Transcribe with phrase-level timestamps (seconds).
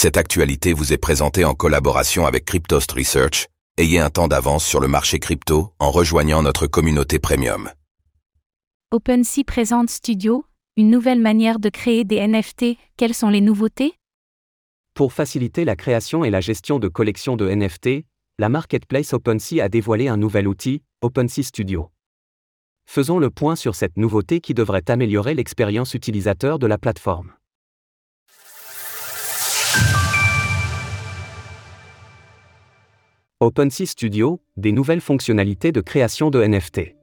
[0.00, 3.48] Cette actualité vous est présentée en collaboration avec Cryptost Research.
[3.78, 7.68] Ayez un temps d'avance sur le marché crypto en rejoignant notre communauté premium.
[8.92, 10.44] OpenSea présente Studio,
[10.76, 12.76] une nouvelle manière de créer des NFT.
[12.96, 13.94] Quelles sont les nouveautés?
[14.94, 18.04] Pour faciliter la création et la gestion de collections de NFT,
[18.38, 21.90] la marketplace OpenSea a dévoilé un nouvel outil, OpenSea Studio.
[22.86, 27.32] Faisons le point sur cette nouveauté qui devrait améliorer l'expérience utilisateur de la plateforme.
[33.40, 36.96] OpenSea Studio, des nouvelles fonctionnalités de création de NFT.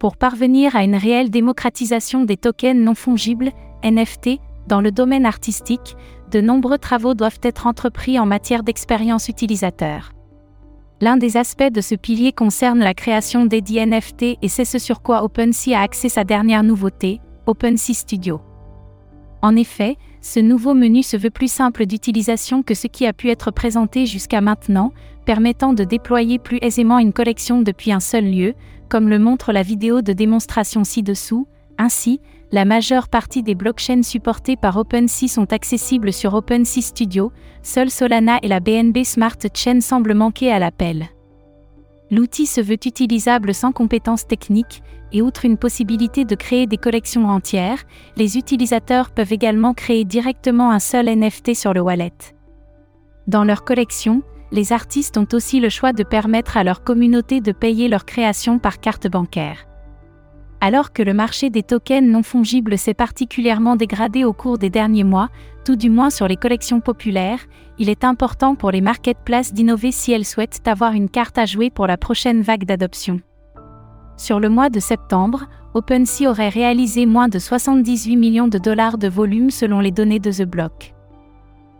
[0.00, 3.52] Pour parvenir à une réelle démocratisation des tokens non fongibles,
[3.84, 5.94] NFT, dans le domaine artistique,
[6.32, 10.10] de nombreux travaux doivent être entrepris en matière d'expérience utilisateur.
[11.00, 15.00] L'un des aspects de ce pilier concerne la création des NFT et c'est ce sur
[15.00, 18.40] quoi OpenSea a axé sa dernière nouveauté, OpenSea Studio.
[19.42, 23.30] En effet, ce nouveau menu se veut plus simple d'utilisation que ce qui a pu
[23.30, 24.92] être présenté jusqu'à maintenant,
[25.24, 28.54] permettant de déployer plus aisément une collection depuis un seul lieu,
[28.88, 31.46] comme le montre la vidéo de démonstration ci-dessous.
[31.78, 32.20] Ainsi,
[32.52, 38.38] la majeure partie des blockchains supportées par OpenSea sont accessibles sur OpenSea Studio, seul Solana
[38.42, 41.08] et la BNB Smart Chain semblent manquer à l'appel.
[42.10, 47.28] L'outil se veut utilisable sans compétences techniques, et outre une possibilité de créer des collections
[47.28, 47.84] entières,
[48.16, 52.12] les utilisateurs peuvent également créer directement un seul NFT sur le wallet.
[53.26, 57.52] Dans leur collection, les artistes ont aussi le choix de permettre à leur communauté de
[57.52, 59.66] payer leur création par carte bancaire.
[60.66, 65.04] Alors que le marché des tokens non fongibles s'est particulièrement dégradé au cours des derniers
[65.04, 65.28] mois,
[65.64, 67.38] tout du moins sur les collections populaires,
[67.78, 71.70] il est important pour les marketplaces d'innover si elles souhaitent avoir une carte à jouer
[71.70, 73.20] pour la prochaine vague d'adoption.
[74.16, 79.06] Sur le mois de septembre, OpenSea aurait réalisé moins de 78 millions de dollars de
[79.06, 80.94] volume selon les données de The Block.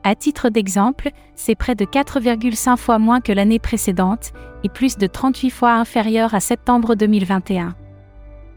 [0.04, 4.30] À titre d'exemple, c'est près de 4,5 fois moins que l'année précédente
[4.62, 7.74] et plus de 38 fois inférieur à septembre 2021.